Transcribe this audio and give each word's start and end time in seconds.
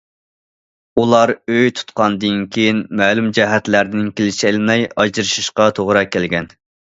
ئۇلار 1.01 1.33
ئۆي 1.55 1.69
تۇتقاندىن 1.79 2.39
كېيىن 2.55 2.79
مەلۇم 3.01 3.29
جەھەتلەردىن 3.39 4.09
كېلىشەلمەي 4.21 4.89
ئاجرىشىشقا 5.03 5.71
توغرا 5.81 6.03
كەلگەن. 6.17 6.53